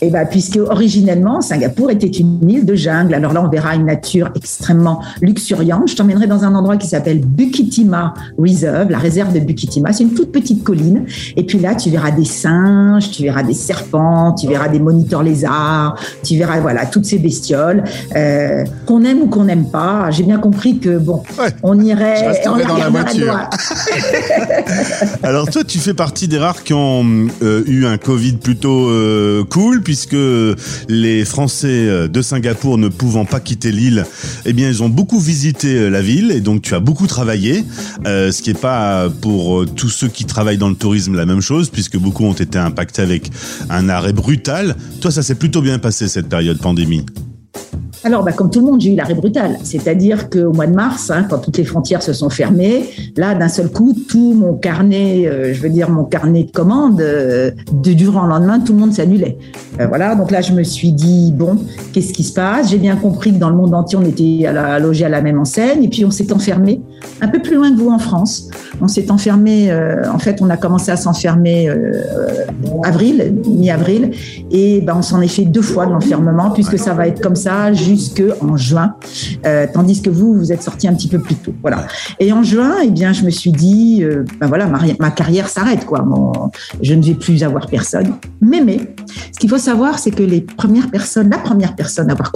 eh 0.00 0.10
ben, 0.10 0.26
puisque 0.26 0.56
originellement 0.56 1.40
Singapour 1.40 1.90
était 1.90 2.06
une 2.06 2.48
île 2.48 2.64
de 2.64 2.74
jungle. 2.74 3.14
Alors 3.14 3.32
là, 3.32 3.42
on 3.44 3.48
verra 3.48 3.74
une 3.74 3.86
nature 3.86 4.30
extrêmement 4.34 5.00
luxuriante. 5.20 5.88
Je 5.88 5.96
t'emmènerai 5.96 6.26
dans 6.26 6.44
un 6.44 6.54
endroit 6.54 6.76
qui 6.76 6.86
s'appelle 6.86 7.20
Bukitima 7.20 8.14
Reserve, 8.38 8.90
la 8.90 8.98
réserve 8.98 9.32
de 9.32 9.40
Bukitima. 9.40 9.92
C'est 9.92 10.04
une 10.04 10.14
toute 10.14 10.32
petite 10.32 10.62
colline. 10.62 11.04
Et 11.36 11.44
puis 11.44 11.58
là, 11.58 11.74
tu 11.74 11.90
verras 11.90 12.10
des 12.10 12.24
singes, 12.24 13.10
tu 13.10 13.22
verras 13.22 13.42
des 13.42 13.54
serpents, 13.54 14.34
tu 14.34 14.46
verras 14.46 14.68
des 14.68 14.80
moniteurs 14.80 15.22
lézards, 15.22 15.98
tu 16.22 16.36
verras 16.36 16.60
voilà 16.60 16.86
toutes 16.86 17.04
ces 17.04 17.18
bestioles 17.18 17.84
euh, 18.16 18.64
qu'on 18.86 19.02
aime 19.04 19.22
ou 19.22 19.26
qu'on 19.26 19.44
n'aime 19.44 19.66
pas. 19.66 20.10
J'ai 20.10 20.24
bien 20.24 20.38
compris 20.38 20.78
que 20.78 20.98
bon, 21.04 21.22
on 21.62 21.80
irait, 21.80 22.42
on 22.46 22.58
dans 22.66 22.76
la 22.76 22.88
voiture. 22.88 23.38
Alors 25.22 25.48
toi, 25.48 25.64
tu 25.64 25.78
fais 25.78 25.94
partie 25.94 26.28
des 26.28 26.38
rares 26.38 26.64
qui 26.64 26.72
ont 26.72 27.28
euh, 27.42 27.62
eu 27.66 27.86
un 27.86 27.98
Covid 27.98 28.34
plutôt 28.34 28.88
euh, 28.88 29.44
cool, 29.44 29.82
puisque 29.82 30.16
les 30.88 31.24
Français 31.24 31.68
euh, 31.68 32.08
de 32.08 32.22
Singapour 32.22 32.78
ne 32.78 32.88
pouvant 32.88 33.24
pas 33.24 33.40
quitter 33.40 33.70
l'île, 33.70 34.04
eh 34.44 34.52
bien, 34.52 34.68
ils 34.68 34.82
ont 34.82 34.88
beaucoup 34.88 35.20
visité 35.20 35.90
la 35.90 36.02
ville, 36.02 36.30
et 36.30 36.40
donc 36.40 36.62
tu 36.62 36.74
as 36.74 36.80
beaucoup 36.80 37.06
travaillé, 37.06 37.64
ce 38.04 38.42
qui 38.42 38.50
n'est 38.50 38.58
pas 38.58 39.08
pour 39.20 39.66
tous 39.66 39.88
ceux 39.88 40.08
qui 40.08 40.24
travaillent 40.24 40.58
dans 40.58 40.68
le 40.68 40.74
tourisme 40.74 41.14
la 41.14 41.26
même 41.26 41.40
chose, 41.40 41.68
puisque 41.70 41.98
beaucoup 41.98 42.24
ont 42.24 42.32
été 42.32 42.58
impactés 42.58 43.02
avec 43.02 43.30
un 43.70 43.88
arrêt 43.88 44.12
brutal. 44.12 44.76
Toi, 45.00 45.10
ça 45.10 45.22
s'est 45.22 45.34
plutôt 45.34 45.62
bien 45.62 45.78
passé 45.78 46.08
cette 46.08 46.28
période 46.28 46.58
pandémie. 46.58 47.04
Alors, 48.06 48.22
bah, 48.22 48.32
comme 48.32 48.50
tout 48.50 48.60
le 48.60 48.66
monde, 48.66 48.82
j'ai 48.82 48.92
eu 48.92 48.96
l'arrêt 48.96 49.14
brutal. 49.14 49.56
C'est-à-dire 49.62 50.28
qu'au 50.28 50.52
mois 50.52 50.66
de 50.66 50.74
mars, 50.74 51.10
hein, 51.10 51.24
quand 51.28 51.38
toutes 51.38 51.56
les 51.56 51.64
frontières 51.64 52.02
se 52.02 52.12
sont 52.12 52.28
fermées, 52.28 52.84
là, 53.16 53.34
d'un 53.34 53.48
seul 53.48 53.70
coup, 53.70 53.94
tout 54.08 54.34
mon 54.34 54.52
carnet, 54.52 55.26
euh, 55.26 55.54
je 55.54 55.62
veux 55.62 55.70
dire 55.70 55.88
mon 55.88 56.04
carnet 56.04 56.44
de 56.44 56.50
commandes, 56.50 57.00
euh, 57.00 57.50
de 57.72 57.94
durant 57.94 58.24
le 58.24 58.28
lendemain, 58.28 58.60
tout 58.60 58.74
le 58.74 58.78
monde 58.78 58.92
s'annulait. 58.92 59.38
Euh, 59.80 59.86
voilà, 59.86 60.14
donc 60.16 60.30
là, 60.30 60.42
je 60.42 60.52
me 60.52 60.62
suis 60.62 60.92
dit, 60.92 61.32
bon, 61.34 61.56
qu'est-ce 61.94 62.12
qui 62.12 62.24
se 62.24 62.34
passe? 62.34 62.70
J'ai 62.70 62.78
bien 62.78 62.96
compris 62.96 63.32
que 63.32 63.38
dans 63.38 63.48
le 63.48 63.56
monde 63.56 63.72
entier, 63.72 63.98
on 63.98 64.04
était 64.04 64.44
à 64.44 64.52
la, 64.52 64.78
logés 64.78 65.06
à 65.06 65.08
la 65.08 65.22
même 65.22 65.40
enseigne, 65.40 65.82
et 65.82 65.88
puis 65.88 66.04
on 66.04 66.10
s'est 66.10 66.30
enfermé 66.30 66.82
un 67.24 67.28
peu 67.28 67.40
plus 67.40 67.56
loin 67.56 67.72
que 67.72 67.78
vous 67.78 67.90
en 67.90 67.98
France. 67.98 68.48
On 68.80 68.88
s'est 68.88 69.10
enfermé, 69.10 69.72
en 70.12 70.18
fait, 70.18 70.40
on 70.42 70.50
a 70.50 70.56
commencé 70.56 70.90
à 70.90 70.96
s'enfermer 70.96 71.70
avril, 72.84 73.34
mi-avril, 73.46 74.10
et 74.50 74.80
ben, 74.80 74.94
on 74.96 75.02
s'en 75.02 75.20
est 75.20 75.28
fait 75.28 75.44
deux 75.44 75.62
fois 75.62 75.86
de 75.86 75.92
l'enfermement, 75.92 76.50
puisque 76.50 76.78
ça 76.78 76.94
va 76.94 77.06
être 77.06 77.20
comme 77.20 77.36
ça 77.36 77.72
jusque 77.72 78.22
en 78.40 78.56
juin, 78.56 78.94
euh, 79.46 79.66
tandis 79.72 80.02
que 80.02 80.10
vous, 80.10 80.34
vous 80.34 80.52
êtes 80.52 80.62
sorti 80.62 80.88
un 80.88 80.94
petit 80.94 81.08
peu 81.08 81.18
plus 81.18 81.34
tôt. 81.36 81.54
Voilà. 81.62 81.86
Et 82.20 82.32
en 82.32 82.42
juin, 82.42 82.76
eh 82.84 82.90
bien, 82.90 83.12
je 83.12 83.24
me 83.24 83.30
suis 83.30 83.52
dit, 83.52 84.02
euh, 84.02 84.24
ben 84.40 84.46
voilà, 84.46 84.66
ma, 84.66 85.10
carrière 85.10 85.48
s'arrête, 85.48 85.84
quoi. 85.84 86.04
je 86.82 86.94
ne 86.94 87.02
vais 87.02 87.14
plus 87.14 87.42
avoir 87.42 87.66
personne. 87.66 88.14
Mais, 88.40 88.60
mais, 88.60 88.94
ce 89.32 89.38
qu'il 89.38 89.48
faut 89.48 89.58
savoir, 89.58 89.98
c'est 89.98 90.10
que 90.10 90.22
les 90.22 90.40
premières 90.40 90.90
personnes, 90.90 91.30
la 91.30 91.38
première 91.38 91.74
personne 91.74 92.10
à 92.10 92.12
avoir 92.12 92.32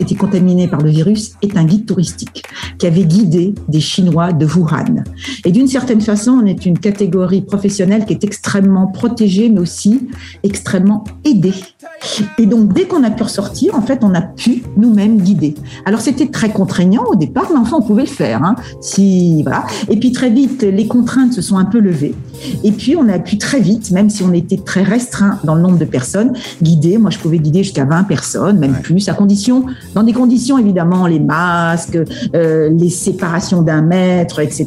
été 0.00 0.14
contaminée 0.14 0.68
par 0.68 0.80
le 0.80 0.90
virus 0.90 1.34
est 1.42 1.56
un 1.56 1.64
guide 1.64 1.86
touristique 1.86 2.44
qui 2.78 2.86
avait 2.86 3.04
guidé 3.04 3.54
des 3.68 3.80
Chinois 3.80 4.03
de 4.10 4.46
Wuhan. 4.46 5.04
Et 5.44 5.52
d'une 5.52 5.68
certaine 5.68 6.00
façon, 6.00 6.32
on 6.42 6.46
est 6.46 6.66
une 6.66 6.78
catégorie 6.78 7.42
professionnelle 7.42 8.04
qui 8.04 8.12
est 8.12 8.24
extrêmement 8.24 8.86
protégée, 8.86 9.48
mais 9.48 9.60
aussi 9.60 10.08
extrêmement 10.42 11.04
aidée 11.24 11.54
Et 12.38 12.46
donc, 12.46 12.72
dès 12.72 12.84
qu'on 12.84 13.02
a 13.02 13.10
pu 13.10 13.22
ressortir, 13.22 13.74
en 13.74 13.82
fait, 13.82 14.00
on 14.02 14.14
a 14.14 14.22
pu 14.22 14.62
nous-mêmes 14.76 15.18
guider. 15.18 15.54
Alors, 15.84 16.00
c'était 16.00 16.26
très 16.26 16.50
contraignant 16.50 17.04
au 17.04 17.14
départ, 17.14 17.46
mais 17.50 17.58
enfin, 17.58 17.78
on 17.80 17.82
pouvait 17.82 18.02
le 18.02 18.08
faire. 18.08 18.42
Hein, 18.42 18.56
si, 18.80 19.42
voilà. 19.42 19.64
Et 19.88 19.96
puis, 19.98 20.12
très 20.12 20.30
vite, 20.30 20.62
les 20.62 20.86
contraintes 20.86 21.32
se 21.32 21.42
sont 21.42 21.56
un 21.56 21.64
peu 21.64 21.78
levées. 21.78 22.14
Et 22.62 22.72
puis, 22.72 22.96
on 22.96 23.08
a 23.08 23.18
pu 23.18 23.38
très 23.38 23.60
vite, 23.60 23.90
même 23.90 24.10
si 24.10 24.22
on 24.22 24.32
était 24.32 24.56
très 24.56 24.82
restreint 24.82 25.38
dans 25.44 25.54
le 25.54 25.62
nombre 25.62 25.78
de 25.78 25.84
personnes, 25.84 26.32
guider. 26.62 26.98
Moi, 26.98 27.10
je 27.10 27.18
pouvais 27.18 27.38
guider 27.38 27.62
jusqu'à 27.62 27.84
20 27.84 28.04
personnes, 28.04 28.58
même 28.58 28.78
plus, 28.82 29.08
à 29.08 29.14
condition, 29.14 29.64
dans 29.94 30.02
des 30.02 30.12
conditions, 30.12 30.58
évidemment, 30.58 31.06
les 31.06 31.20
masques, 31.20 31.98
euh, 32.34 32.70
les 32.70 32.90
séparations 32.90 33.62
d'un 33.62 33.82
mètre, 33.82 34.40
etc. 34.40 34.66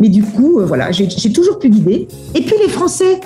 Mais 0.00 0.08
du 0.08 0.22
coup, 0.22 0.60
euh, 0.60 0.66
voilà, 0.66 0.90
j'ai 0.90 1.32
toujours 1.32 1.58
pu 1.58 1.70
guider. 1.70 2.08
Et 2.34 2.42
puis, 2.42 2.54
les 2.62 2.68
Français, 2.68 3.20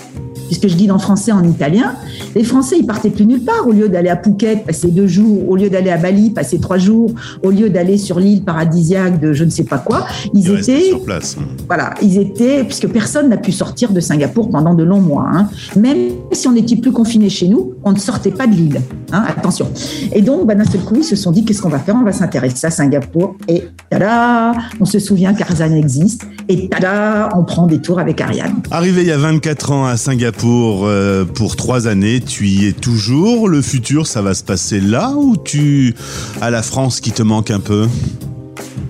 puisque 0.47 0.69
je 0.69 0.77
guide 0.77 0.91
en 0.91 0.99
français, 0.99 1.33
en 1.33 1.45
italien. 1.45 1.95
Les 2.35 2.45
Français, 2.45 2.77
ils 2.79 2.87
partaient 2.87 3.11
plus 3.11 3.27
nulle 3.27 3.43
part. 3.43 3.67
Au 3.67 3.73
lieu 3.73 3.89
d'aller 3.89 4.09
à 4.09 4.17
Phuket, 4.17 4.65
passer 4.65 4.89
deux 4.89 5.07
jours, 5.07 5.49
au 5.49 5.57
lieu 5.57 5.71
d'aller 5.71 5.91
à 5.91 5.97
Bali, 5.97 6.31
passer 6.31 6.59
trois 6.59 6.79
jours, 6.79 7.11
au 7.43 7.51
lieu 7.51 7.71
d'aller 7.71 7.99
sur 7.99 8.19
l'île 8.19 8.43
paradisiaque 8.43 9.21
de 9.21 9.33
je 9.33 9.45
ne 9.45 9.51
sais 9.51 9.65
pas 9.65 9.79
quoi, 9.79 10.07
ils, 10.35 10.51
étaient 10.51 10.83
sur 10.83 11.05
place. 11.05 11.37
Voilà, 11.67 11.95
ils 12.03 12.19
étaient 12.19 12.65
puisque 12.65 12.89
personne 12.89 13.29
n'a 13.29 13.37
pu 13.37 13.53
sortir 13.53 13.93
de 13.93 14.01
Singapour 14.01 14.51
pendant 14.51 14.75
de 14.75 14.83
longs 14.83 15.01
mois. 15.01 15.27
Hein. 15.33 15.49
Même 15.77 16.11
si 16.33 16.49
on 16.49 16.53
n'était 16.53 16.77
plus 16.77 16.93
confiné 16.93 17.29
chez 17.29 17.49
nous, 17.49 17.75
on 17.85 17.93
ne 17.93 17.99
sortait 17.99 18.31
pas 18.31 18.47
de 18.47 18.55
l'île. 18.55 18.81
Hein, 19.13 19.25
attention. 19.29 19.71
Et 20.13 20.23
donc, 20.23 20.47
bah, 20.47 20.55
d'un 20.55 20.65
seul 20.65 20.81
coup, 20.83 20.97
ils 20.97 21.05
se 21.05 21.17
sont 21.17 21.33
dit 21.33 21.45
qu'est-ce 21.45 21.63
qu'on 21.63 21.69
va 21.69 21.79
faire? 21.79 21.97
On 21.97 22.05
va 22.05 22.13
s'intéresser 22.13 22.67
à 22.67 22.71
Singapour. 22.71 23.37
Et 23.49 23.69
tada, 23.91 24.53
on 24.81 24.85
se 24.85 24.99
souvient 24.99 25.35
qu'Arzan 25.35 25.75
existe. 25.75 26.27
Et 26.49 26.69
tada, 26.69 27.29
on 27.35 27.45
prend 27.45 27.67
des 27.67 27.79
tours 27.79 27.99
avec 27.99 28.21
Ariane. 28.21 28.63
Arrivé 28.71 29.03
il 29.03 29.09
y 29.09 29.13
a 29.13 29.19
24 29.19 29.73
ans 29.73 29.87
à 29.87 29.97
Singapour 29.97 30.37
pour, 30.37 30.87
euh, 30.87 31.25
pour 31.25 31.57
trois 31.57 31.87
années, 31.87 32.21
tu 32.21 32.47
y 32.47 32.67
es 32.67 32.73
toujours? 32.73 33.49
Le 33.49 33.63
futur, 33.63 34.07
ça 34.07 34.23
va 34.23 34.35
se 34.35 34.45
passer 34.45 34.81
là 34.81 35.13
ou 35.17 35.37
tu 35.37 35.95
as 36.41 36.51
la 36.51 36.63
France 36.63 37.01
qui 37.01 37.13
te 37.13 37.23
manque 37.23 37.51
un 37.51 37.61
peu? 37.61 37.89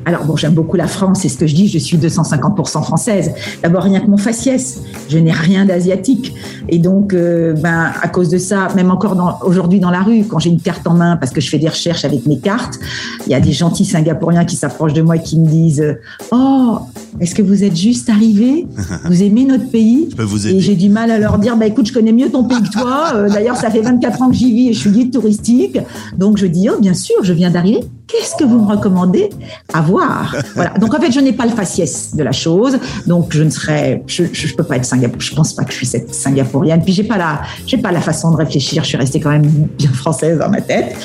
Alors 0.06 0.24
bon, 0.24 0.36
j'aime 0.36 0.54
beaucoup 0.54 0.76
la 0.76 0.86
France, 0.86 1.18
c'est 1.22 1.28
ce 1.28 1.36
que 1.36 1.48
je 1.48 1.54
dis, 1.56 1.66
je 1.66 1.78
suis 1.78 1.98
250% 1.98 2.84
française. 2.84 3.32
D'abord, 3.60 3.82
rien 3.82 3.98
que 3.98 4.06
mon 4.06 4.16
faciès, 4.16 4.80
je 5.08 5.18
n'ai 5.18 5.32
rien 5.32 5.64
d'asiatique. 5.64 6.32
Et 6.68 6.78
donc, 6.78 7.12
euh, 7.12 7.54
ben, 7.54 7.90
à 8.00 8.06
cause 8.06 8.28
de 8.28 8.38
ça, 8.38 8.68
même 8.76 8.92
encore 8.92 9.40
aujourd'hui 9.44 9.80
dans 9.80 9.90
la 9.90 10.02
rue, 10.02 10.22
quand 10.24 10.38
j'ai 10.38 10.50
une 10.50 10.60
carte 10.60 10.86
en 10.86 10.94
main, 10.94 11.16
parce 11.16 11.32
que 11.32 11.40
je 11.40 11.50
fais 11.50 11.58
des 11.58 11.68
recherches 11.68 12.04
avec 12.04 12.24
mes 12.24 12.38
cartes, 12.38 12.78
il 13.26 13.32
y 13.32 13.34
a 13.34 13.40
des 13.40 13.50
gentils 13.50 13.84
Singapouriens 13.84 14.44
qui 14.44 14.54
s'approchent 14.54 14.92
de 14.92 15.02
moi 15.02 15.16
et 15.16 15.22
qui 15.22 15.40
me 15.40 15.48
disent 15.48 15.96
«Oh, 16.30 16.78
est-ce 17.18 17.34
que 17.34 17.42
vous 17.42 17.64
êtes 17.64 17.76
juste 17.76 18.08
arrivé 18.08 18.64
Vous 19.06 19.24
aimez 19.24 19.44
notre 19.44 19.68
pays? 19.70 20.06
Je 20.12 20.16
peux 20.16 20.22
vous 20.22 20.46
aider. 20.46 20.58
Et 20.58 20.60
j'ai 20.60 20.76
du 20.76 20.88
mal 20.88 21.10
à 21.10 21.18
leur 21.18 21.38
dire, 21.38 21.56
bah 21.56 21.66
écoute, 21.66 21.88
je 21.88 21.92
connais 21.92 22.12
mieux 22.12 22.30
ton 22.30 22.44
pays 22.44 22.62
que 22.62 22.70
toi. 22.70 23.12
Euh, 23.16 23.28
d'ailleurs, 23.28 23.56
ça 23.56 23.70
fait 23.70 23.80
24 23.80 24.22
ans 24.22 24.28
que 24.28 24.36
j'y 24.36 24.52
vis 24.52 24.68
et 24.68 24.72
je 24.72 24.78
suis 24.78 24.90
guide 24.90 25.12
touristique. 25.12 25.78
Donc 26.16 26.36
je 26.36 26.46
dis, 26.46 26.68
oh 26.70 26.80
bien 26.80 26.94
sûr, 26.94 27.16
je 27.22 27.32
viens 27.32 27.50
d'arriver. 27.50 27.80
Qu'est-ce 28.08 28.36
que 28.36 28.44
vous 28.44 28.60
me 28.60 28.70
recommandez 28.70 29.30
à 29.72 29.80
voir? 29.80 30.34
Voilà. 30.54 30.70
Donc 30.78 30.94
en 30.94 31.00
fait, 31.00 31.10
je 31.10 31.20
n'ai 31.20 31.32
pas 31.32 31.44
le 31.44 31.50
faciès 31.50 32.14
de 32.14 32.22
la 32.22 32.32
chose. 32.32 32.78
Donc 33.06 33.32
je 33.32 33.42
ne 33.42 33.50
serais, 33.50 34.02
je, 34.06 34.24
je, 34.32 34.54
peux 34.54 34.62
pas 34.62 34.76
être 34.76 34.84
Singapour. 34.84 35.20
Je 35.20 35.34
pense 35.34 35.52
pas 35.52 35.64
que 35.64 35.72
je 35.72 35.76
suis 35.76 35.86
cette 35.86 36.14
Singapourienne. 36.14 36.82
Puis 36.82 36.92
j'ai 36.92 37.04
pas 37.04 37.18
la, 37.18 37.42
j'ai 37.66 37.78
pas 37.78 37.92
la 37.92 38.00
façon 38.00 38.30
de 38.30 38.36
réfléchir. 38.36 38.84
Je 38.84 38.88
suis 38.88 38.96
restée 38.96 39.20
quand 39.20 39.30
même 39.30 39.46
bien 39.76 39.90
française 39.90 40.38
dans 40.38 40.48
ma 40.48 40.60
tête. 40.60 40.96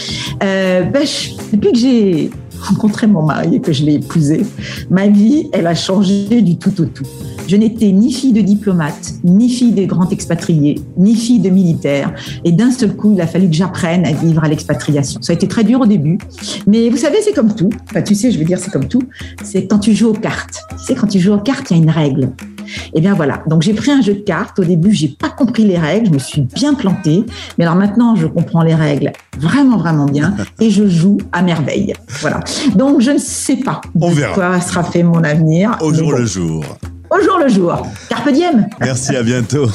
Euh, 0.43 0.84
ben, 0.84 1.05
depuis 1.51 1.72
que 1.72 1.77
j'ai 1.77 2.31
rencontré 2.62 3.08
mon 3.08 3.24
mari 3.24 3.55
et 3.55 3.62
que 3.62 3.74
je 3.74 3.84
l'ai 3.84 3.96
épousé, 3.96 4.46
ma 4.89 5.08
vie, 5.08 5.50
elle 5.51 5.67
a 5.67 5.75
changé 5.75 6.41
du 6.41 6.58
tout 6.58 6.81
au 6.81 6.86
tout. 6.86 7.08
Je 7.51 7.58
n'étais 7.58 7.91
ni 7.91 8.13
fille 8.13 8.31
de 8.31 8.39
diplomate, 8.39 9.15
ni 9.25 9.50
fille 9.50 9.74
des 9.74 9.86
grands 9.86 10.08
expatriés, 10.08 10.79
ni 10.96 11.17
fille 11.17 11.39
de 11.39 11.50
militaire. 11.50 12.13
Et 12.46 12.53
d'un 12.53 12.72
seul 12.72 12.96
coup, 12.96 13.12
il 13.13 13.20
a 13.20 13.27
fallu 13.27 13.50
que 13.50 13.53
j'apprenne 13.53 14.05
à 14.05 14.13
vivre 14.13 14.41
à 14.41 14.48
l'expatriation. 14.48 15.22
Ça 15.22 15.34
a 15.34 15.36
été 15.36 15.50
très 15.50 15.65
dur 15.65 15.81
au 15.81 15.86
début. 15.86 16.17
Mais 16.65 16.88
vous 16.88 16.96
savez, 16.96 17.17
c'est 17.22 17.34
comme 17.34 17.53
tout. 17.53 17.70
Enfin, 17.89 18.03
tu 18.03 18.15
sais, 18.15 18.31
je 18.31 18.39
veux 18.39 18.46
dire, 18.46 18.58
c'est 18.58 18.72
comme 18.72 18.88
tout. 18.88 19.03
C'est 19.43 19.67
quand 19.67 19.79
tu 19.79 19.93
joues 19.93 20.12
aux 20.12 20.13
cartes. 20.13 20.62
Tu 20.77 20.86
sais, 20.86 20.96
quand 20.96 21.08
tu 21.08 21.20
joues 21.20 21.34
aux 21.34 21.39
cartes, 21.39 21.72
il 21.72 21.75
y 21.75 21.79
a 21.81 21.84
une 21.84 21.89
règle. 21.89 22.29
Et 22.70 22.89
eh 22.93 23.01
bien 23.01 23.15
voilà. 23.15 23.43
Donc 23.48 23.63
j'ai 23.63 23.74
pris 23.74 23.91
un 23.91 24.01
jeu 24.01 24.13
de 24.13 24.22
cartes. 24.22 24.58
Au 24.60 24.63
début, 24.63 24.93
j'ai 24.93 25.10
pas 25.10 25.29
compris 25.29 25.65
les 25.65 25.77
règles. 25.77 26.08
Je 26.08 26.13
me 26.13 26.20
suis 26.20 26.41
bien 26.55 26.74
plantée. 26.74 27.25
Mais 27.58 27.65
alors 27.65 27.75
maintenant, 27.75 28.15
je 28.15 28.27
comprends 28.27 28.63
les 28.63 28.75
règles 28.75 29.12
vraiment, 29.38 29.75
vraiment 29.75 30.05
bien. 30.05 30.38
Et 30.62 30.70
je 30.70 30.88
joue 30.88 31.17
à 31.34 31.41
merveille. 31.41 31.96
Voilà. 32.22 32.39
Donc 32.77 33.01
je 33.01 33.12
ne 33.12 33.17
sais 33.17 33.58
pas 33.58 33.81
On 34.00 34.10
verra. 34.10 34.34
quoi 34.34 34.62
sera 34.62 34.86
fait 34.86 35.03
mon 35.03 35.22
avenir. 35.25 35.77
Au 35.81 35.93
jour 35.93 36.13
le 36.13 36.25
jour. 36.25 36.63
Au 37.12 37.22
jour 37.22 37.38
le 37.39 37.50
jour. 37.50 37.88
Carpe 38.08 38.30
diem. 38.32 38.68
Merci, 38.80 39.15
à 39.18 39.24
bientôt. 39.24 39.68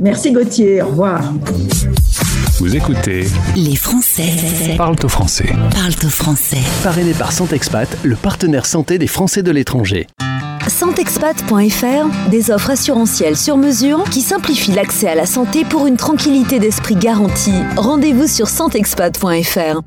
Merci 0.00 0.32
Gauthier. 0.32 0.82
Au 0.82 0.86
revoir. 0.88 1.20
Vous 2.58 2.74
écoutez 2.74 3.26
Les 3.54 3.76
Français 3.76 4.32
Parle 4.76 4.96
au 5.04 5.08
français. 5.08 5.46
parlent 5.74 5.92
au 6.04 6.08
français. 6.08 6.58
Parrainé 6.82 7.12
par 7.12 7.30
Santexpat, 7.30 7.88
le 8.02 8.16
partenaire 8.16 8.66
santé 8.66 8.98
des 8.98 9.06
Français 9.06 9.42
de 9.44 9.52
l'étranger. 9.52 10.08
Santexpat.fr, 10.66 12.30
des 12.30 12.50
offres 12.50 12.70
assurantielles 12.70 13.36
sur 13.36 13.56
mesure 13.56 14.02
qui 14.10 14.20
simplifient 14.20 14.72
l'accès 14.72 15.06
à 15.06 15.14
la 15.14 15.26
santé 15.26 15.64
pour 15.64 15.86
une 15.86 15.96
tranquillité 15.96 16.58
d'esprit 16.58 16.96
garantie. 16.96 17.62
Rendez-vous 17.76 18.26
sur 18.26 18.48
santexpat.fr. 18.48 19.82